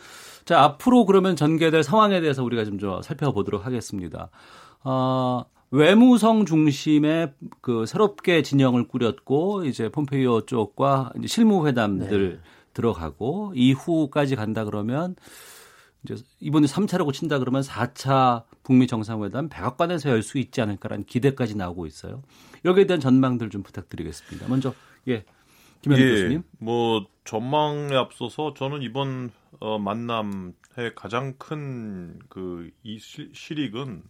[0.45, 4.31] 자, 앞으로 그러면 전개될 상황에 대해서 우리가 좀 살펴보도록 하겠습니다.
[4.85, 12.41] 어, 외무성 중심의 그 새롭게 진영을 꾸렸고 이제 폼페이오 쪽과 이제 실무 회담들 네.
[12.73, 15.15] 들어가고 이후까지 간다 그러면
[16.05, 21.87] 이제 이번에 3차라고 친다 그러면 4차 북미 정상회담 백악관에서 열 수 있지 않을까라는 기대까지 나오고
[21.87, 22.23] 있어요.
[22.65, 24.49] 여기에 대한 전망들 좀 부탁드리겠습니다.
[24.49, 24.73] 먼저
[25.09, 25.25] 예.
[25.83, 26.43] 김현우 예, 교수님.
[26.59, 32.99] 뭐 전망에 앞서서 저는 이번 어, 만남의 가장 큰 그 이
[33.33, 34.03] 실익은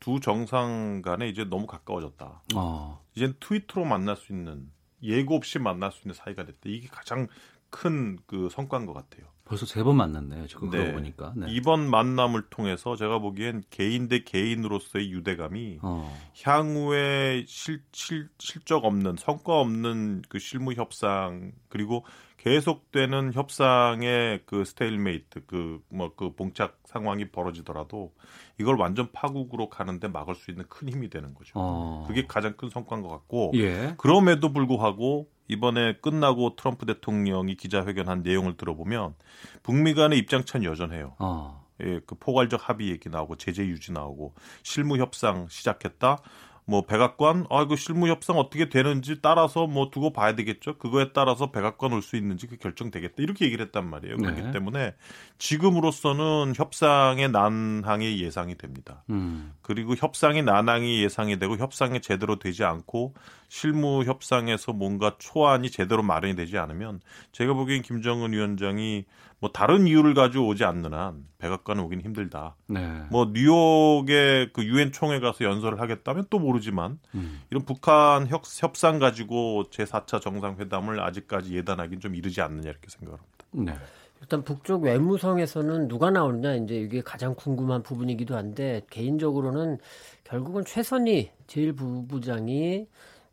[0.00, 2.42] 두 정상 간에 이제 너무 가까워졌다.
[2.56, 3.04] 어.
[3.14, 4.70] 이제 트위터로 만날 수 있는
[5.02, 6.58] 예고 없이 만날 수 있는 사이가 됐다.
[6.64, 7.28] 이게 가장
[7.70, 9.26] 큰 그 성과인 것 같아요.
[9.50, 10.46] 벌써 세 번 만났네요.
[10.46, 10.92] 지금 네.
[10.92, 11.32] 보니까.
[11.34, 11.46] 네.
[11.48, 16.16] 이번 만남을 통해서 제가 보기엔 개인 대 개인으로서의 유대감이 어.
[16.40, 22.04] 향후에 실, 실, 실적 없는 성과 없는 그 실무 협상 그리고
[22.36, 28.12] 계속되는 협상의 그 stalemate 그 뭐그 뭐그 봉착 상황이 벌어지더라도
[28.60, 31.54] 이걸 완전 파국으로 가는데 막을 수 있는 큰 힘이 되는 거죠.
[31.56, 32.04] 어.
[32.06, 33.94] 그게 가장 큰 성과인 것 같고 예.
[33.98, 39.14] 그럼에도 불구하고 이번에 끝나고 트럼프 대통령이 기자회견한 내용을 들어보면
[39.62, 41.16] 북미 간의 입장 차는 여전해요.
[41.18, 41.66] 어.
[41.82, 46.18] 예, 그 포괄적 합의 얘기 나오고 제재 유지 나오고 실무 협상 시작했다.
[46.66, 50.78] 뭐 백악관 아 이거 실무 협상 어떻게 되는지 따라서 뭐 두고 봐야 되겠죠.
[50.78, 53.14] 그거에 따라서 백악관 올 수 있는지 그 결정되겠다.
[53.18, 54.16] 이렇게 얘기를 했단 말이에요.
[54.18, 54.30] 네.
[54.30, 54.94] 그렇기 때문에
[55.38, 59.02] 지금으로서는 협상의 난항이 예상이 됩니다.
[59.10, 59.52] 음.
[59.62, 63.14] 그리고 협상의 난항이 예상이 되고 협상이 제대로 되지 않고
[63.50, 67.00] 실무 협상에서 뭔가 초안이 제대로 마련이 되지 않으면
[67.32, 69.04] 제가 보기엔 김정은 위원장이
[69.40, 72.54] 뭐 다른 이유를 가지고 오지 않는 한 백악관에 오긴 힘들다.
[72.68, 73.02] 네.
[73.10, 77.40] 뭐 뉴욕에 그 유엔 총회 가서 연설을 하겠다면 또 모르지만 음.
[77.50, 83.44] 이런 북한 협, 협상 가지고 제 4차 정상회담을 아직까지 예단하기는 좀 이르지 않느냐 이렇게 생각합니다.
[83.50, 83.74] 네.
[84.20, 89.78] 일단 북쪽 외무성에서는 누가 나오느냐 이제 이게 가장 궁금한 부분이기도 한데 개인적으로는
[90.22, 92.86] 결국은 최선희 제일부부장이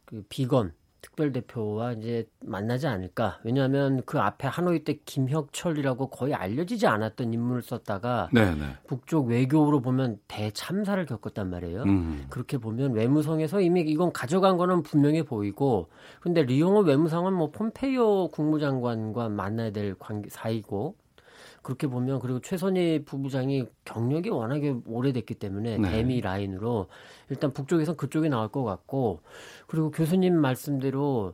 [0.08, 3.40] 그 비건 특별 대표와 이제 만나지 않을까.
[3.44, 8.56] 왜냐하면 그 앞에 하노이 때 김혁철이라고 거의 알려지지 않았던 인물을 썼다가 네네.
[8.56, 8.66] 네.
[8.88, 11.84] 북쪽 외교로 보면 대참사를 겪었단 말이에요.
[11.84, 12.26] 음.
[12.30, 15.90] 그렇게 보면 외무성에서 이미 이건 가져간 거는 분명해 보이고
[16.20, 20.96] 근데 리용호 외무상은 뭐 폼페이오 국무장관과 만나야 될 관계 사이고
[21.68, 25.92] 그렇게 보면 그리고 최선희 부부장이 경력이 워낙에 오래됐기 때문에 네.
[25.92, 26.88] 대미 라인으로
[27.30, 29.20] 일단 북쪽에선 그쪽이 나올 것 같고
[29.68, 31.34] 그리고 교수님 말씀대로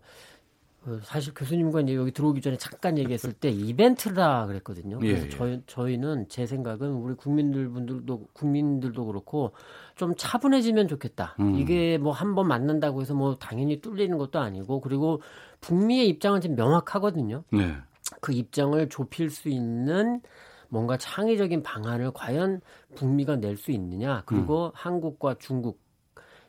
[0.83, 4.97] 그 사실 교수님과 이제 여기 들어오기 전에 잠깐 얘기했을 때 이벤트라 그랬거든요.
[5.03, 5.29] 예, 그래서 예, 예.
[5.29, 9.51] 저희 저희는 제 생각은 우리 국민들 분들도 국민들도 그렇고
[9.95, 11.35] 좀 차분해지면 좋겠다.
[11.41, 11.55] 음.
[11.55, 15.21] 이게 뭐 한 번 만난다고 해서 뭐 당연히 뚫리는 것도 아니고 그리고
[15.61, 17.43] 북미의 입장은 지금 명확하거든요.
[17.51, 17.75] 네.
[18.21, 20.21] 그 입장을 좁힐 수 있는
[20.69, 22.61] 뭔가 창의적인 방안을 과연
[22.95, 24.71] 북미가 낼 수 있느냐 그리고 음.
[24.73, 25.79] 한국과 중국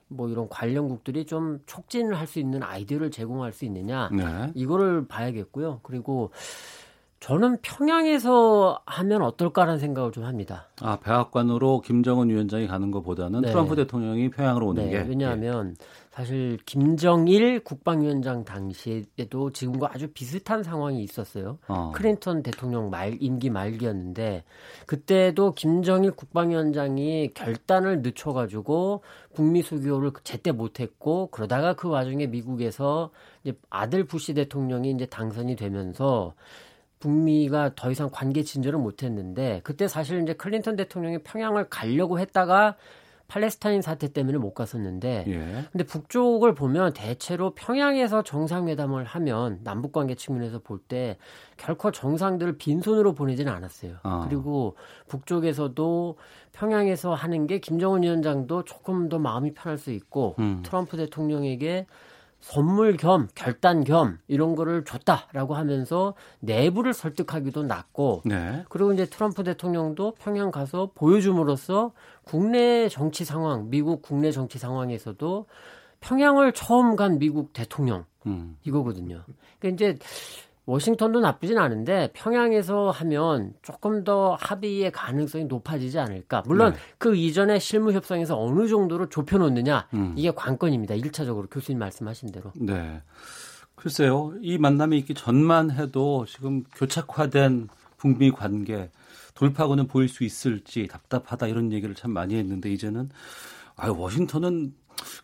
[0.09, 4.53] 뭐 이런 관련국들이 좀 촉진을 할 수 있는 아이디어를 제공할 수 있느냐 네.
[4.55, 5.81] 이거를 봐야겠고요.
[5.83, 6.31] 그리고
[7.21, 10.69] 저는 평양에서 하면 어떨까라는 생각을 좀 합니다.
[10.83, 13.49] 아, 백악관으로 김정은 위원장이 가는 것보다는 네.
[13.51, 15.85] 트럼프 대통령이 평양으로 오는 네, 게 왜냐하면 예.
[16.15, 21.59] 사실 김정일 국방위원장 당시에도 지금과 아주 비슷한 상황이 있었어요.
[21.67, 21.91] 어.
[21.93, 24.45] 클린턴 대통령 말 임기 말기였는데
[24.87, 29.03] 그때도 김정일 국방위원장이 결단을 늦춰가지고
[29.35, 33.11] 북미 수교를 제때 못했고 그러다가 그 와중에 미국에서
[33.43, 36.35] 이제 아들 부시 대통령이 이제 당선이 되면서
[37.01, 42.77] 북미가 더 이상 관계 진전을 못했는데 그때 사실 이제 클린턴 대통령이 평양을 가려고 했다가
[43.27, 45.65] 팔레스타인 사태 때문에 못 갔었는데 예.
[45.73, 51.17] 근데 북쪽을 보면 대체로 평양에서 정상회담을 하면 남북 관계 측면에서 볼 때
[51.57, 53.97] 결코 정상들을 빈손으로 보내지는 않았어요.
[54.03, 54.27] 아.
[54.29, 54.77] 그리고
[55.09, 56.17] 북쪽에서도
[56.53, 60.63] 평양에서 하는 게 김정은 위원장도 조금 더 마음이 편할 수 있고 음.
[60.65, 61.87] 트럼프 대통령에게
[62.41, 68.65] 선물 겸 결단 겸 이런 거를 줬다라고 하면서 내부를 설득하기도 낫고 네.
[68.69, 71.93] 그리고 이제 트럼프 대통령도 평양 가서 보여줌으로써
[72.25, 75.47] 국내 정치 상황 미국 국내 정치 상황에서도
[76.01, 78.57] 평양을 처음 간 미국 대통령 음.
[78.63, 79.25] 이거거든요.
[79.59, 79.99] 그러니까 이제
[80.67, 86.43] 워싱턴도 나쁘진 않은데 평양에서 하면 조금 더 합의의 가능성이 높아지지 않을까.
[86.47, 86.79] 물론 네.
[86.99, 90.15] 그 이전에 실무 협상에서 어느 정도로 좁혀 놓느냐 음.
[90.17, 90.95] 이게 관건입니다.
[90.95, 92.53] 1차적으로 교수님 말씀하신 대로.
[92.55, 93.03] 네.
[93.75, 94.33] 글쎄요.
[94.41, 98.91] 이 만남이 있기 전만 해도 지금 교착화된 북미 관계
[99.35, 103.11] 돌파구는 보일 수 있을지 답답하다 이런 얘기를 참 많이 했는데 이제는
[103.77, 104.73] 아 워싱턴은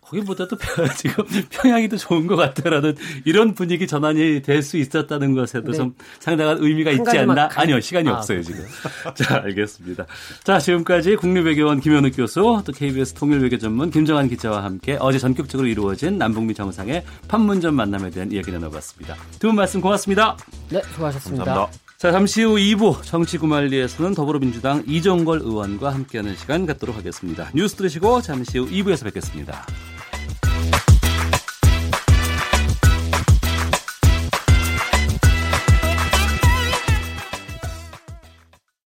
[0.02, 0.56] 거기보다도
[0.96, 5.78] 지금 평양이 더 좋은 것 같다라는 이런 분위기 전환이 될 수 있었다는 것에도 네.
[5.78, 7.48] 좀 상당한 의미가 있지 않나?
[7.48, 7.62] 가...
[7.62, 8.62] 아니요, 시간이 아, 없어요, 지금.
[9.16, 10.06] 자, 알겠습니다.
[10.44, 16.18] 자, 지금까지 국립외교원 김현욱 교수, 또 KBS 통일외교 전문 김정환 기자와 함께 어제 전격적으로 이루어진
[16.18, 19.16] 남북미 정상의 판문점 만남에 대한 이야기 나눠봤습니다.
[19.38, 20.36] 두 분 말씀 고맙습니다.
[20.68, 21.44] 네, 수고하셨습니다.
[21.44, 21.89] 감사합니다.
[22.00, 27.50] 자, 잠시 후 2부 정치구말리에서는 더불어민주당 이종걸 의원과 함께하는 시간 갖도록 하겠습니다.
[27.54, 29.66] 뉴스 들으시고 잠시 후 2부에서 뵙겠습니다.